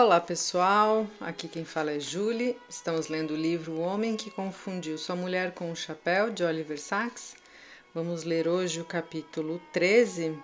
Olá 0.00 0.20
pessoal, 0.20 1.08
aqui 1.20 1.48
quem 1.48 1.64
fala 1.64 1.90
é 1.90 1.98
Julie. 1.98 2.56
Estamos 2.68 3.08
lendo 3.08 3.32
o 3.32 3.36
livro 3.36 3.72
O 3.72 3.80
Homem 3.80 4.16
que 4.16 4.30
Confundiu 4.30 4.96
Sua 4.96 5.16
Mulher 5.16 5.52
com 5.52 5.72
o 5.72 5.76
Chapéu, 5.76 6.30
de 6.30 6.44
Oliver 6.44 6.80
Sacks. 6.80 7.34
Vamos 7.92 8.22
ler 8.22 8.46
hoje 8.46 8.80
o 8.80 8.84
capítulo 8.84 9.60
13, 9.72 10.38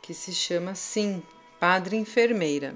que 0.00 0.14
se 0.14 0.32
chama 0.32 0.74
Sim, 0.74 1.22
Padre 1.60 1.98
Enfermeira. 1.98 2.74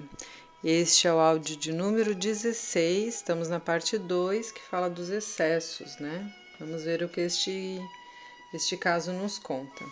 Este 0.62 1.08
é 1.08 1.12
o 1.12 1.18
áudio 1.18 1.56
de 1.56 1.72
número 1.72 2.14
16, 2.14 3.14
estamos 3.14 3.48
na 3.48 3.58
parte 3.58 3.96
2 3.96 4.52
que 4.52 4.60
fala 4.60 4.90
dos 4.90 5.08
excessos, 5.08 5.98
né? 5.98 6.30
Vamos 6.60 6.84
ver 6.84 7.02
o 7.02 7.08
que 7.08 7.22
este, 7.22 7.80
este 8.52 8.76
caso 8.76 9.10
nos 9.10 9.38
conta. 9.38 9.86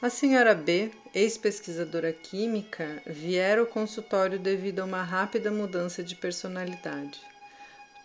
A 0.00 0.08
senhora 0.08 0.54
B, 0.54 0.92
ex-pesquisadora 1.12 2.12
química, 2.12 3.02
viera 3.04 3.60
ao 3.60 3.66
consultório 3.66 4.38
devido 4.38 4.78
a 4.78 4.84
uma 4.84 5.02
rápida 5.02 5.50
mudança 5.50 6.04
de 6.04 6.14
personalidade. 6.14 7.20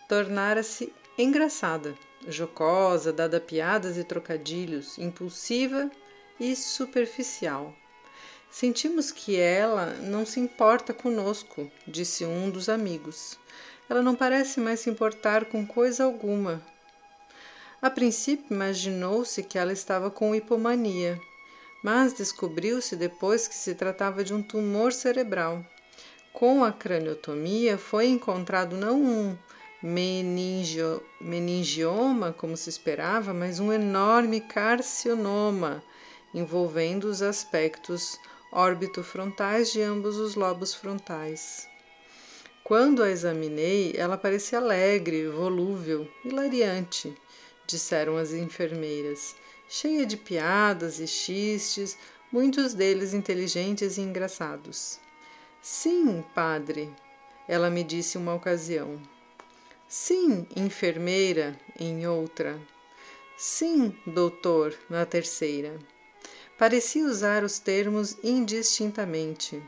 Tornara-se 0.08 0.92
engraçada, 1.16 1.94
jocosa, 2.26 3.12
dada 3.12 3.36
a 3.36 3.40
piadas 3.40 3.96
e 3.96 4.02
trocadilhos, 4.02 4.98
impulsiva 4.98 5.88
e 6.40 6.56
superficial. 6.56 7.72
Sentimos 8.50 9.12
que 9.12 9.36
ela 9.36 9.94
não 10.02 10.26
se 10.26 10.40
importa 10.40 10.92
conosco, 10.92 11.70
disse 11.86 12.24
um 12.24 12.50
dos 12.50 12.68
amigos. 12.68 13.38
Ela 13.88 14.02
não 14.02 14.16
parece 14.16 14.58
mais 14.58 14.80
se 14.80 14.90
importar 14.90 15.44
com 15.44 15.64
coisa 15.64 16.02
alguma. 16.02 16.60
A 17.80 17.88
princípio 17.88 18.52
imaginou-se 18.52 19.44
que 19.44 19.56
ela 19.56 19.72
estava 19.72 20.10
com 20.10 20.34
hipomania 20.34 21.20
mas 21.84 22.14
descobriu-se 22.14 22.96
depois 22.96 23.46
que 23.46 23.54
se 23.54 23.74
tratava 23.74 24.24
de 24.24 24.32
um 24.32 24.42
tumor 24.42 24.90
cerebral. 24.90 25.62
Com 26.32 26.64
a 26.64 26.72
craniotomia 26.72 27.76
foi 27.76 28.06
encontrado 28.06 28.74
não 28.74 29.02
um 29.02 29.38
meningio, 29.82 31.02
meningioma, 31.20 32.32
como 32.32 32.56
se 32.56 32.70
esperava, 32.70 33.34
mas 33.34 33.60
um 33.60 33.70
enorme 33.70 34.40
carcinoma 34.40 35.84
envolvendo 36.32 37.04
os 37.04 37.20
aspectos 37.20 38.18
órbito-frontais 38.50 39.70
de 39.70 39.82
ambos 39.82 40.16
os 40.16 40.34
lobos 40.36 40.74
frontais. 40.74 41.68
Quando 42.64 43.02
a 43.02 43.10
examinei, 43.10 43.92
ela 43.94 44.16
parecia 44.16 44.58
alegre, 44.58 45.28
volúvel, 45.28 46.08
hilariante, 46.24 47.14
disseram 47.66 48.16
as 48.16 48.32
enfermeiras 48.32 49.36
cheia 49.68 50.06
de 50.06 50.16
piadas 50.16 51.00
e 51.00 51.06
xistes, 51.06 51.96
muitos 52.30 52.74
deles 52.74 53.14
inteligentes 53.14 53.96
e 53.96 54.00
engraçados. 54.00 54.98
Sim, 55.62 56.24
padre, 56.34 56.92
ela 57.48 57.70
me 57.70 57.82
disse 57.82 58.18
uma 58.18 58.34
ocasião. 58.34 59.00
Sim, 59.88 60.46
enfermeira, 60.56 61.58
em 61.78 62.06
outra. 62.06 62.58
Sim, 63.36 63.96
doutor, 64.06 64.76
na 64.88 65.06
terceira. 65.06 65.78
Parecia 66.58 67.04
usar 67.04 67.42
os 67.42 67.58
termos 67.58 68.16
indistintamente. 68.22 69.62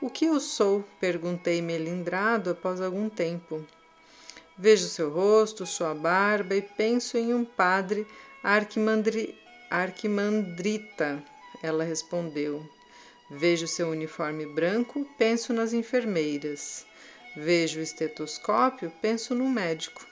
O 0.00 0.08
que 0.08 0.24
eu 0.24 0.40
sou? 0.40 0.84
perguntei 0.98 1.60
melindrado 1.60 2.50
após 2.50 2.80
algum 2.80 3.08
tempo. 3.08 3.64
Vejo 4.56 4.86
seu 4.88 5.10
rosto, 5.10 5.64
sua 5.66 5.94
barba 5.94 6.54
e 6.54 6.62
penso 6.62 7.16
em 7.16 7.32
um 7.32 7.44
padre 7.44 8.06
Arquimandri, 8.42 9.38
Arquimandrita, 9.70 11.22
ela 11.62 11.84
respondeu. 11.84 12.66
Vejo 13.30 13.68
seu 13.68 13.90
uniforme 13.90 14.46
branco, 14.46 15.06
penso 15.18 15.52
nas 15.52 15.74
enfermeiras. 15.74 16.86
Vejo 17.36 17.80
o 17.80 17.82
estetoscópio, 17.82 18.90
penso 19.02 19.34
no 19.34 19.48
médico. 19.48 20.06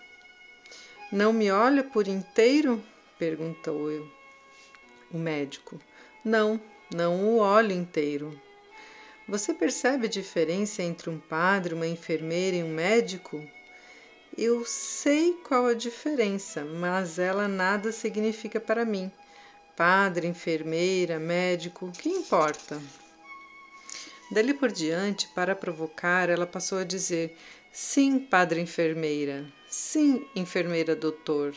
Não 1.11 1.33
me 1.33 1.51
olha 1.51 1.83
por 1.83 2.07
inteiro? 2.07 2.85
perguntou 3.19 3.91
eu. 3.91 4.07
O 5.11 5.17
médico. 5.19 5.81
Não, 6.23 6.61
não 6.95 7.25
o 7.25 7.39
olho 7.39 7.73
inteiro. 7.73 8.39
Você 9.27 9.55
percebe 9.55 10.07
a 10.07 10.11
diferença 10.11 10.83
entre 10.83 11.09
um 11.09 11.19
padre, 11.19 11.73
uma 11.73 11.87
enfermeira 11.87 12.59
e 12.59 12.63
um 12.63 12.75
médico? 12.75 13.43
Eu 14.41 14.65
sei 14.65 15.33
qual 15.33 15.67
a 15.67 15.75
diferença, 15.75 16.65
mas 16.65 17.19
ela 17.19 17.49
nada 17.49 17.91
significa 17.91 18.61
para 18.61 18.85
mim. 18.85 19.11
Padre, 19.77 20.29
enfermeira, 20.29 21.19
médico, 21.19 21.91
que 21.91 22.09
importa? 22.09 22.81
Dali 24.31 24.55
por 24.55 24.71
diante, 24.71 25.27
para 25.35 25.57
provocar, 25.57 26.31
ela 26.31 26.47
passou 26.47 26.79
a 26.79 26.85
dizer: 26.85 27.37
Sim, 27.73 28.21
padre 28.21 28.61
enfermeira, 28.61 29.45
sim, 29.69 30.25
enfermeira 30.37 30.95
doutor, 30.95 31.53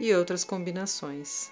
e 0.00 0.10
outras 0.14 0.44
combinações. 0.44 1.50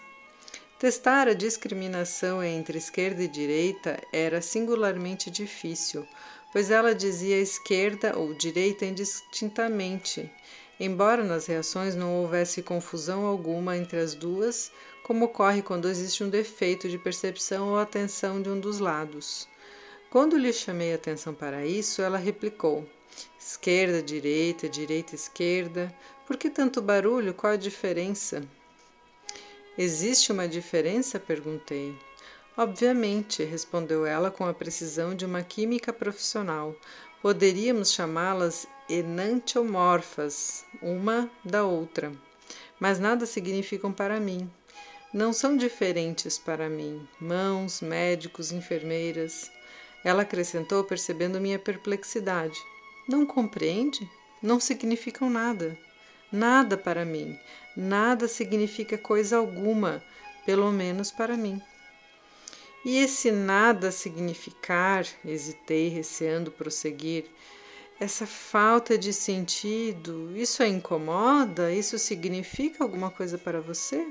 Testar 0.78 1.28
a 1.28 1.34
discriminação 1.34 2.43
entre 2.43 2.78
esquerda 2.78 3.22
e 3.22 3.28
direita 3.28 4.00
era 4.10 4.41
singularmente 4.41 5.31
difícil, 5.31 6.09
pois 6.50 6.71
ela 6.71 6.94
dizia 6.94 7.39
esquerda 7.39 8.19
ou 8.19 8.33
direita 8.33 8.87
indistintamente 8.87 10.31
embora 10.78 11.25
nas 11.25 11.47
reações 11.47 11.94
não 11.94 12.16
houvesse 12.16 12.62
confusão 12.62 13.25
alguma 13.25 13.77
entre 13.77 13.99
as 13.99 14.15
duas, 14.15 14.72
como 15.03 15.27
ocorre 15.27 15.62
quando 15.62 15.88
existe 15.88 16.22
um 16.22 16.28
defeito 16.28 16.88
de 16.88 16.99
percepção 16.99 17.71
ou 17.71 17.78
atenção 17.78 18.41
de 18.41 18.49
um 18.49 18.59
dos 18.59 18.78
lados. 18.78 19.49
Quando 20.10 20.37
lhe 20.37 20.53
chamei 20.53 20.93
atenção 20.93 21.34
para 21.34 21.65
isso, 21.65 22.03
ela 22.03 22.19
replicou: 22.19 22.87
esquerda, 23.38 24.03
direita, 24.03 24.69
direita, 24.69 25.15
esquerda. 25.15 25.94
Por 26.27 26.37
que 26.37 26.50
tanto 26.50 26.83
barulho? 26.83 27.34
Qual 27.34 27.53
a 27.53 27.56
diferença? 27.56 28.43
Existe 29.77 30.31
uma 30.31 30.47
diferença? 30.47 31.19
perguntei. 31.19 31.97
Obviamente, 32.56 33.43
respondeu 33.43 34.04
ela 34.04 34.31
com 34.31 34.44
a 34.44 34.53
precisão 34.53 35.15
de 35.15 35.25
uma 35.25 35.43
química 35.43 35.93
profissional. 35.93 36.77
Poderíamos 37.22 37.93
chamá-las 37.93 38.66
enantiomorfas, 38.88 40.65
uma 40.81 41.31
da 41.44 41.65
outra, 41.65 42.12
mas 42.81 42.98
nada 42.98 43.26
significam 43.26 43.93
para 43.93 44.19
mim. 44.19 44.50
Não 45.12 45.32
são 45.32 45.56
diferentes 45.56 46.38
para 46.38 46.69
mim, 46.69 47.06
mãos, 47.21 47.81
médicos, 47.81 48.50
enfermeiras. 48.50 49.50
Ela 50.03 50.22
acrescentou, 50.22 50.82
percebendo 50.82 51.41
minha 51.41 51.59
perplexidade. 51.59 52.59
Não 53.06 53.26
compreende? 53.26 54.10
Não 54.42 54.59
significam 54.59 55.28
nada. 55.28 55.76
Nada 56.32 56.78
para 56.78 57.04
mim. 57.04 57.38
Nada 57.76 58.26
significa 58.26 58.97
coisa 58.97 59.37
alguma, 59.37 60.03
pelo 60.47 60.72
menos 60.72 61.12
para 61.12 61.37
mim. 61.37 61.60
E 62.84 62.98
esse 62.98 63.31
nada 63.31 63.92
significar, 63.92 65.06
hesitei, 65.25 65.88
receando 65.88 66.50
prosseguir, 66.50 67.26
essa 68.02 68.26
falta 68.26 68.98
de 68.98 69.12
sentido, 69.12 70.36
isso 70.36 70.60
a 70.60 70.66
incomoda? 70.66 71.72
Isso 71.72 71.96
significa 71.98 72.82
alguma 72.82 73.12
coisa 73.12 73.38
para 73.38 73.60
você? 73.60 74.04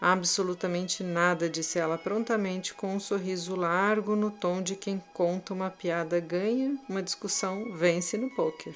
Absolutamente 0.00 1.04
nada, 1.04 1.50
disse 1.50 1.78
ela 1.78 1.98
prontamente, 1.98 2.72
com 2.72 2.94
um 2.94 3.00
sorriso 3.00 3.54
largo 3.54 4.16
no 4.16 4.30
tom 4.30 4.62
de 4.62 4.74
quem 4.74 5.02
conta 5.12 5.52
uma 5.52 5.68
piada 5.68 6.18
ganha, 6.18 6.78
uma 6.88 7.02
discussão 7.02 7.76
vence 7.76 8.16
no 8.16 8.30
pôquer. 8.30 8.74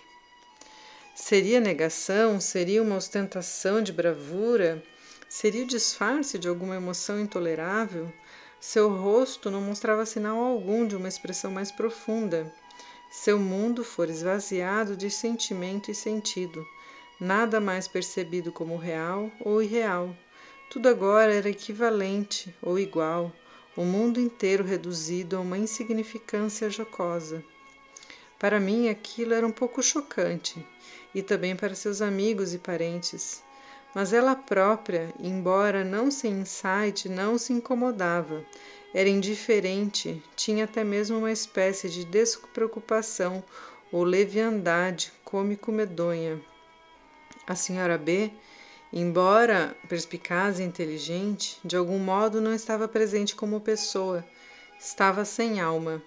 Seria 1.15 1.59
negação? 1.59 2.39
Seria 2.39 2.83
uma 2.83 2.97
ostentação 2.97 3.83
de 3.83 3.95
bravura? 3.95 4.83
Seria 5.27 5.65
o 5.65 5.67
disfarce 5.67 6.39
de 6.39 6.49
alguma 6.49 6.77
emoção 6.77 7.19
intolerável? 7.19 8.13
Seu 8.61 8.95
rosto 8.95 9.51
não 9.51 9.63
mostrava 9.63 10.05
sinal 10.05 10.37
algum 10.37 10.87
de 10.87 10.97
uma 10.97 11.09
expressão 11.09 11.51
mais 11.51 11.73
profunda 11.73 12.53
seu 13.13 13.39
mundo 13.39 13.85
for 13.85 14.09
esvaziado 14.09 14.97
de 14.97 15.11
sentimento 15.11 15.91
e 15.91 15.95
sentido, 15.95 16.67
nada 17.21 17.61
mais 17.61 17.87
percebido 17.87 18.51
como 18.51 18.79
real 18.79 19.31
ou 19.39 19.63
irreal. 19.63 20.17
Tudo 20.71 20.89
agora 20.89 21.31
era 21.31 21.51
equivalente 21.51 22.55
ou 22.63 22.79
igual, 22.79 23.31
o 23.77 23.85
mundo 23.85 24.19
inteiro 24.19 24.65
reduzido 24.65 25.37
a 25.37 25.41
uma 25.41 25.59
insignificância 25.59 26.71
jocosa. 26.71 27.45
Para 28.39 28.59
mim 28.59 28.89
aquilo 28.89 29.35
era 29.35 29.47
um 29.47 29.53
pouco 29.53 29.83
chocante, 29.83 30.67
e 31.15 31.23
também 31.23 31.55
para 31.55 31.75
seus 31.75 32.01
amigos 32.01 32.55
e 32.55 32.59
parentes. 32.59 33.45
Mas 33.95 34.15
ela 34.15 34.35
própria, 34.35 35.13
embora 35.21 35.85
não 35.85 36.11
sem 36.11 36.33
insight, 36.41 37.11
não 37.11 37.37
se 37.37 37.53
incomodava 37.53 38.43
era 38.95 39.09
indiferente, 39.09 40.23
tinha 40.37 40.65
até 40.65 40.85
mesmo 40.85 41.19
uma 41.19 41.33
espécie 41.33 41.89
de 41.89 42.05
despreocupação 42.05 43.43
ou 43.91 44.05
leviandade 44.05 45.13
cômico-medonha. 45.25 46.41
A 47.47 47.55
senhora 47.55 47.97
B, 47.97 48.31
embora 48.93 49.75
perspicaz 49.89 50.59
e 50.59 50.63
inteligente, 50.63 51.59
de 51.65 51.77
algum 51.77 51.99
modo 51.99 52.41
não 52.41 52.55
estava 52.55 52.87
presente 52.87 53.35
como 53.35 53.61
pessoa, 53.61 54.25
estava 54.79 55.25
sem 55.25 55.61
alma. 55.61 56.03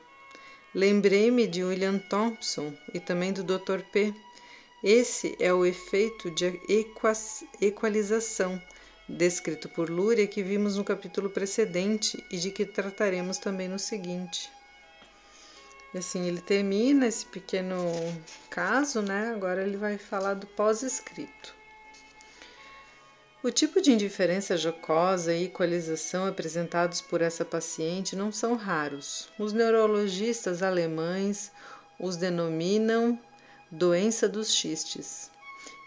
Lembrei-me 0.73 1.47
de 1.47 1.63
William 1.63 1.97
Thompson 1.97 2.73
e 2.93 2.99
também 2.99 3.33
do 3.33 3.43
Dr. 3.43 3.81
P. 3.91 4.13
Esse 4.83 5.35
é 5.39 5.51
o 5.53 5.65
efeito 5.65 6.29
de 6.29 6.59
equalização 7.59 8.61
descrito 9.07 9.69
por 9.69 9.89
Lúria 9.89 10.27
que 10.27 10.41
vimos 10.41 10.77
no 10.77 10.83
capítulo 10.83 11.29
precedente 11.29 12.23
e 12.29 12.37
de 12.37 12.51
que 12.51 12.65
trataremos 12.65 13.37
também 13.37 13.67
no 13.67 13.77
seguinte. 13.77 14.51
E 15.93 15.97
assim 15.97 16.27
ele 16.27 16.41
termina 16.41 17.07
esse 17.07 17.25
pequeno 17.25 17.77
caso, 18.49 19.01
né? 19.01 19.31
Agora 19.33 19.61
ele 19.61 19.77
vai 19.77 19.97
falar 19.97 20.33
do 20.33 20.47
pós-escrito. 20.47 21.55
O 23.41 23.51
tipo 23.51 23.79
de 23.79 23.91
indiferença 23.91 24.57
jocosa 24.57 25.33
e 25.33 25.45
equalização 25.45 26.25
apresentados 26.25 26.99
por 26.99 27.21
essa 27.21 27.45
paciente 27.45 28.15
não 28.15 28.31
são 28.31 28.55
raros. 28.55 29.29
Os 29.37 29.53
neurologistas 29.53 30.63
alemães 30.63 31.51
os 31.99 32.17
denominam 32.17 33.19
doença 33.71 34.27
dos 34.27 34.51
xistes 34.51 35.29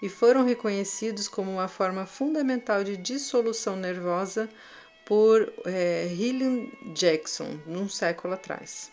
e 0.01 0.09
foram 0.09 0.45
reconhecidos 0.45 1.29
como 1.29 1.51
uma 1.51 1.69
forma 1.69 2.07
fundamental 2.07 2.85
de 2.85 2.97
dissolução 2.97 3.77
nervosa 3.77 4.49
por 5.05 5.53
é, 5.65 6.09
Jackson, 6.95 7.59
num 7.67 7.89
século 7.89 8.35
atrás. 8.35 8.93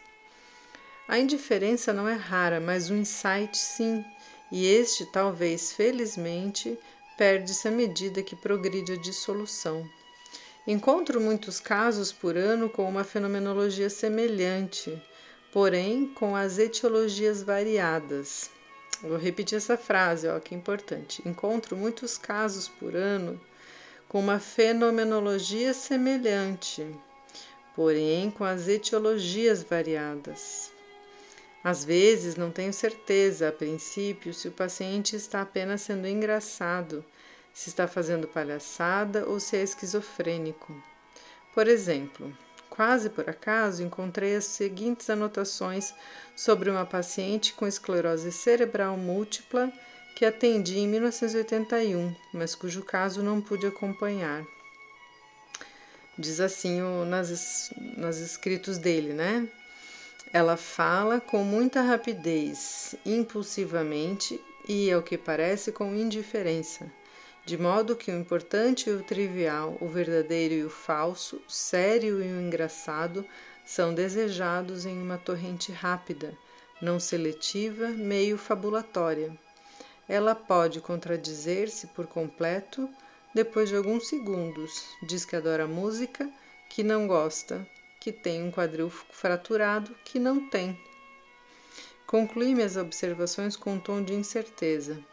A 1.08 1.20
indiferença 1.20 1.94
não 1.94 2.08
é 2.08 2.14
rara, 2.14 2.60
mas 2.60 2.90
o 2.90 2.96
insight 2.96 3.56
sim, 3.56 4.04
e 4.52 4.66
este, 4.66 5.06
talvez 5.06 5.74
felizmente, 5.74 6.80
perde-se 7.18 7.68
à 7.68 7.72
medida 7.72 8.24
que 8.24 8.36
progride 8.36 8.94
a 8.94 8.98
dissolução. 8.98 9.88
Encontro 10.66 11.22
muitos 11.22 11.60
casos 11.60 12.12
por 12.12 12.36
ano 12.36 12.70
com 12.70 12.90
uma 12.90 13.04
fenomenologia 13.04 13.90
semelhante, 13.90 15.00
porém 15.52 16.08
com 16.08 16.36
as 16.36 16.58
etiologias 16.58 17.44
variadas. 17.44 18.50
Vou 19.02 19.18
repetir 19.18 19.58
essa 19.58 19.78
frase, 19.78 20.28
ó, 20.28 20.40
que 20.40 20.56
é 20.56 20.58
importante. 20.58 21.22
Encontro 21.28 21.76
muitos 21.76 22.18
casos 22.18 22.68
por 22.68 22.96
ano 22.96 23.40
com 24.08 24.20
uma 24.20 24.40
fenomenologia 24.40 25.74
semelhante, 25.74 26.88
porém 27.76 28.32
com 28.32 28.44
as 28.44 28.68
etiologias 28.68 29.64
variadas. 29.64 30.72
Às 31.64 31.84
vezes, 31.84 32.36
não 32.36 32.52
tenho 32.52 32.72
certeza, 32.72 33.50
a 33.50 33.52
princípio, 33.52 34.34
se 34.34 34.48
o 34.48 34.52
paciente 34.52 35.16
está 35.16 35.42
apenas 35.42 35.82
sendo 35.82 36.08
engraçado, 36.08 37.04
se 37.52 37.70
está 37.70 37.88
fazendo 37.88 38.28
palhaçada 38.28 39.26
ou 39.26 39.40
se 39.40 39.58
é 39.58 39.64
esquizofrênico. 39.64 40.76
Por 41.54 41.68
exemplo, 41.68 42.32
quase 42.76 43.10
por 43.10 43.30
acaso 43.30 43.82
encontrei 43.82 44.36
as 44.36 44.46
seguintes 44.46 45.10
anotações 45.10 45.94
sobre 46.36 46.70
uma 46.70 46.86
paciente 46.86 47.54
com 47.54 47.66
esclerose 47.66 48.32
cerebral 48.34 48.98
múltipla 48.98 49.72
que 50.14 50.26
atendi 50.26 50.80
em 50.80 50.88
1981, 50.88 52.14
mas 52.34 52.54
cujo 52.54 52.84
caso 52.84 53.24
não 53.24 53.42
pude 53.42 53.66
acompanhar. 53.66 54.46
Diz 56.18 56.40
assim 56.40 56.82
o, 56.82 57.06
nas, 57.06 57.74
nas 57.98 58.18
escritos 58.18 58.78
dele, 58.78 59.14
né? 59.14 59.48
Ela 60.32 60.58
fala 60.58 61.22
com 61.22 61.44
muita 61.44 61.82
rapidez, 61.82 62.96
impulsivamente 63.06 64.40
e, 64.68 64.92
ao 64.92 65.02
que 65.02 65.18
parece, 65.18 65.72
com 65.72 65.96
indiferença, 65.96 66.92
de 67.46 67.58
modo 67.58 67.96
que 67.96 68.10
o 68.10 68.20
importante 68.20 68.90
e 68.90 68.94
o 68.94 69.04
trivial, 69.04 69.78
o 69.80 69.88
verdadeiro 69.88 70.56
e 70.56 70.64
o 70.64 70.70
falso, 70.70 71.40
o 71.48 71.52
sério 71.52 72.24
e 72.24 72.34
o 72.34 72.42
engraçado 72.42 73.24
são 73.64 73.94
desejados 73.94 74.86
em 74.86 75.00
uma 75.00 75.18
torrente 75.18 75.72
rápida, 75.72 76.36
não 76.82 77.00
seletiva, 77.00 77.90
meio 77.90 78.38
fabulatória. 78.38 79.38
Ela 80.10 80.34
pode 80.34 80.82
contradizer-se 80.82 81.88
por 81.88 82.08
completo 82.08 82.90
depois 83.34 83.70
de 83.70 83.76
alguns 83.76 84.08
segundos. 84.08 84.84
Diz 85.04 85.24
que 85.24 85.36
adora 85.36 85.68
música, 85.68 86.28
que 86.70 86.84
não 86.84 87.08
gosta, 87.08 87.68
que 88.00 88.12
tem 88.12 88.42
um 88.44 88.52
quadril 88.52 88.90
fraturado 88.90 89.96
que 90.04 90.20
não 90.20 90.50
tem. 90.50 90.80
Concluí 92.08 92.54
minhas 92.56 92.78
observações 92.78 93.56
com 93.56 93.74
um 93.74 93.80
tom 93.80 94.04
de 94.04 94.14
incerteza. 94.14 95.04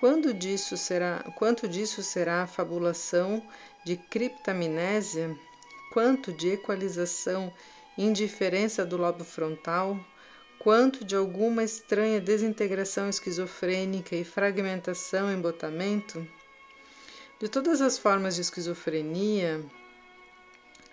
Quando 0.00 0.32
disso 0.32 0.78
será, 0.78 1.22
quanto 1.36 1.68
disso 1.68 2.02
será 2.02 2.42
a 2.42 2.46
fabulação 2.46 3.46
de 3.84 3.98
criptamnésia? 3.98 5.38
Quanto 5.92 6.32
de 6.32 6.48
equalização 6.48 7.52
e 7.98 8.04
indiferença 8.06 8.86
do 8.86 8.96
lobo 8.96 9.24
frontal? 9.24 10.00
Quanto 10.58 11.04
de 11.04 11.14
alguma 11.14 11.62
estranha 11.62 12.18
desintegração 12.18 13.10
esquizofrênica 13.10 14.16
e 14.16 14.24
fragmentação 14.24 15.30
embotamento? 15.30 16.26
De 17.38 17.46
todas 17.50 17.82
as 17.82 17.98
formas 17.98 18.36
de 18.36 18.40
esquizofrenia, 18.40 19.62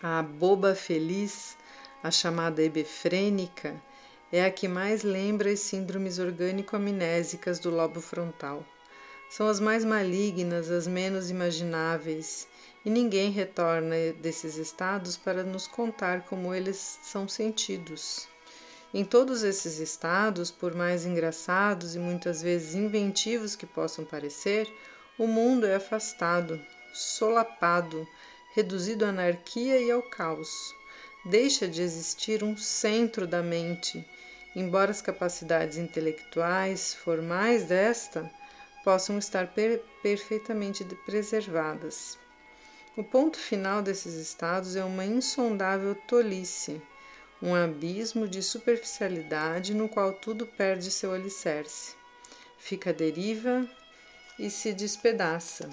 a 0.04 0.21
boba 0.21 0.75
feliz, 0.75 1.57
a 2.04 2.12
chamada 2.12 2.62
hebefrênica, 2.62 3.81
é 4.33 4.44
a 4.44 4.51
que 4.51 4.68
mais 4.68 5.01
lembra 5.01 5.50
as 5.50 5.62
síndromes 5.62 6.19
orgânico-amnésicas 6.19 7.57
do 7.57 7.69
lobo 7.69 8.01
frontal. 8.01 8.65
São 9.29 9.47
as 9.47 9.59
mais 9.59 9.83
malignas, 9.83 10.71
as 10.71 10.88
menos 10.88 11.29
imagináveis, 11.29 12.47
e 12.85 12.89
ninguém 12.89 13.29
retorna 13.29 13.95
desses 14.21 14.56
estados 14.56 15.18
para 15.18 15.44
nos 15.44 15.68
contar 15.68 16.21
como 16.21 16.53
eles 16.53 17.00
são 17.03 17.27
sentidos. 17.27 18.27
Em 18.94 19.03
todos 19.03 19.44
esses 19.44 19.79
estados, 19.79 20.50
por 20.50 20.74
mais 20.74 21.06
engraçados 21.06 21.94
e 21.94 22.00
muitas 22.00 22.41
vezes 22.41 22.74
inventivos 22.74 23.56
que 23.56 23.65
possam 23.65 24.06
parecer, 24.06 24.71
o 25.19 25.27
mundo 25.27 25.65
é 25.65 25.75
afastado, 25.75 26.59
solapado, 26.94 28.07
reduzido 28.56 29.03
à 29.03 29.09
anarquia 29.09 29.77
e 29.77 29.91
ao 29.91 30.01
caos. 30.01 30.73
Deixa 31.25 31.68
de 31.68 31.81
existir 31.81 32.45
um 32.45 32.56
centro 32.56 33.27
da 33.27 33.44
mente, 33.44 34.07
embora 34.56 34.91
as 34.91 35.01
capacidades 35.01 35.77
intelectuais 35.77 36.94
formais 36.94 37.65
desta 37.65 38.31
possam 38.87 39.17
estar 39.17 39.47
per 39.47 39.83
perfeitamente 40.01 40.85
preservadas. 41.05 42.17
O 42.95 43.03
ponto 43.03 43.37
final 43.37 43.81
desses 43.81 44.13
estados 44.13 44.77
é 44.77 44.83
uma 44.85 45.03
insondável 45.03 45.93
tolice, 45.93 46.81
um 47.41 47.53
abismo 47.53 48.29
de 48.29 48.41
superficialidade 48.41 49.73
no 49.73 49.89
qual 49.89 50.13
tudo 50.13 50.47
perde 50.47 50.89
seu 50.89 51.13
alicerce, 51.13 51.95
fica 52.57 52.91
à 52.91 52.94
deriva 52.94 53.69
e 54.39 54.49
se 54.49 54.71
despedaça. 54.71 55.69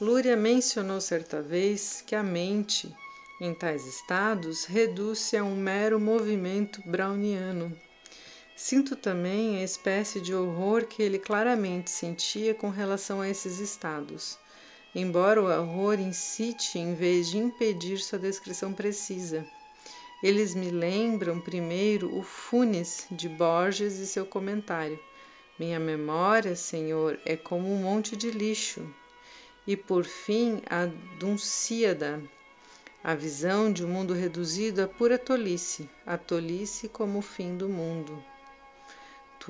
Lúria 0.00 0.36
mencionou 0.36 1.00
certa 1.00 1.40
vez 1.40 2.02
que 2.04 2.16
a 2.16 2.24
mente, 2.24 2.92
em 3.40 3.54
tais 3.54 3.86
estados, 3.86 4.64
reduz-se 4.64 5.36
a 5.36 5.44
um 5.44 5.54
mero 5.54 6.00
movimento 6.00 6.82
browniano. 6.84 7.72
Sinto 8.62 8.94
também 8.94 9.56
a 9.56 9.64
espécie 9.64 10.20
de 10.20 10.34
horror 10.34 10.84
que 10.84 11.02
ele 11.02 11.18
claramente 11.18 11.90
sentia 11.90 12.54
com 12.54 12.68
relação 12.68 13.22
a 13.22 13.26
esses 13.26 13.58
estados, 13.58 14.38
embora 14.94 15.40
o 15.40 15.46
horror 15.46 15.98
incite 15.98 16.78
em 16.78 16.94
vez 16.94 17.30
de 17.30 17.38
impedir 17.38 18.00
sua 18.00 18.18
descrição 18.18 18.74
precisa. 18.74 19.46
Eles 20.22 20.54
me 20.54 20.70
lembram 20.70 21.40
primeiro 21.40 22.14
o 22.14 22.22
Funes 22.22 23.06
de 23.10 23.30
Borges 23.30 23.94
e 23.94 24.06
seu 24.06 24.26
comentário. 24.26 25.00
Minha 25.58 25.80
memória, 25.80 26.54
Senhor, 26.54 27.18
é 27.24 27.38
como 27.38 27.66
um 27.66 27.78
monte 27.78 28.14
de 28.14 28.30
lixo, 28.30 28.86
e 29.66 29.74
por 29.74 30.04
fim 30.04 30.60
a 30.68 30.84
Dunsíada, 31.18 32.22
a 33.02 33.14
visão 33.14 33.72
de 33.72 33.86
um 33.86 33.88
mundo 33.88 34.12
reduzido 34.12 34.82
a 34.82 34.86
pura 34.86 35.18
tolice, 35.18 35.88
a 36.04 36.18
tolice 36.18 36.90
como 36.90 37.20
o 37.20 37.22
fim 37.22 37.56
do 37.56 37.66
mundo. 37.66 38.22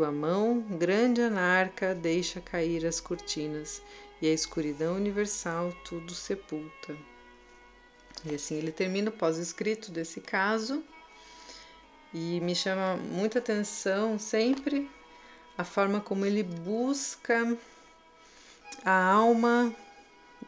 Tua 0.01 0.11
mão, 0.11 0.63
grande 0.63 1.21
anarca, 1.21 1.95
deixa 1.95 2.41
cair 2.41 2.87
as 2.87 3.03
cortinas, 3.03 3.83
e 4.23 4.27
a 4.27 4.33
escuridão 4.33 4.97
universal 4.97 5.75
tudo 5.85 6.15
sepulta. 6.15 6.97
E 8.25 8.35
assim 8.35 8.55
ele 8.55 8.73
termina 8.73 9.11
o 9.11 9.13
pós-escrito 9.13 9.91
desse 9.91 10.23
caso, 10.23 10.83
e 12.15 12.41
me 12.41 12.55
chama 12.55 12.97
muita 12.97 13.41
atenção 13.41 14.19
sempre 14.19 14.91
a 15.59 15.65
forma 15.65 16.01
como 16.01 16.25
ele 16.25 16.43
busca 16.43 17.55
a 18.83 19.05
alma 19.05 19.71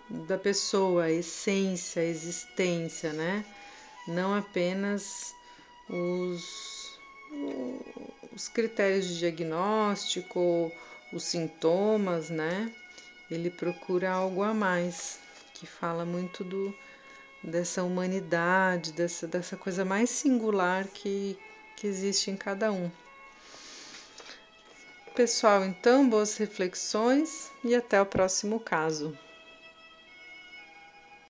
da 0.08 0.38
pessoa, 0.38 1.04
a 1.04 1.12
essência, 1.12 2.00
a 2.00 2.06
existência, 2.06 3.12
né? 3.12 3.44
Não 4.08 4.34
apenas 4.34 5.34
os, 5.90 6.98
os 8.34 8.48
critérios 8.48 9.06
de 9.06 9.18
diagnóstico, 9.18 10.72
os 11.12 11.24
sintomas, 11.24 12.30
né? 12.30 12.72
Ele 13.30 13.50
procura 13.50 14.10
algo 14.10 14.42
a 14.42 14.52
mais, 14.52 15.18
que 15.54 15.66
fala 15.66 16.04
muito 16.04 16.42
do, 16.42 16.74
dessa 17.42 17.82
humanidade, 17.82 18.92
dessa, 18.92 19.26
dessa 19.26 19.56
coisa 19.56 19.84
mais 19.84 20.10
singular 20.10 20.86
que, 20.86 21.38
que 21.76 21.86
existe 21.86 22.30
em 22.30 22.36
cada 22.36 22.72
um. 22.72 22.90
Pessoal, 25.14 25.64
então, 25.64 26.08
boas 26.08 26.36
reflexões 26.38 27.50
e 27.62 27.74
até 27.74 28.00
o 28.00 28.06
próximo 28.06 28.58
caso. 28.58 29.16